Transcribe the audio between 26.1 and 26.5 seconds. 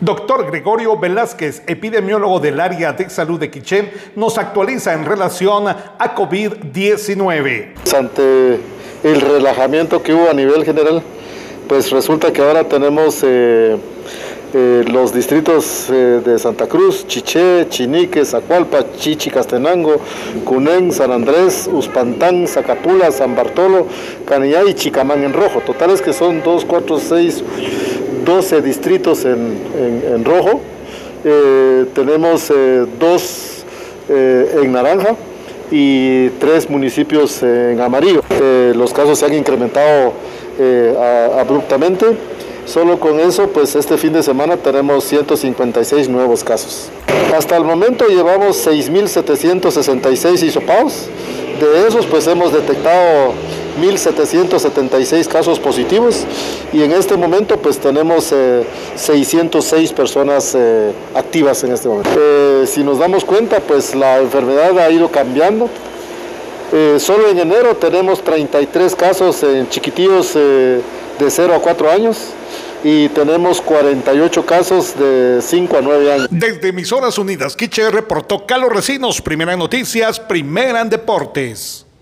son